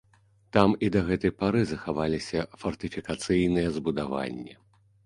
Там 0.55 0.69
і 0.87 0.89
да 0.95 1.01
гэтай 1.09 1.33
пары 1.43 1.61
захаваліся 1.73 2.39
фартыфікацыйныя 2.65 3.67
збудаванні. 3.79 4.61